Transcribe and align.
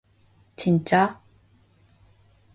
진짜? 0.55 1.21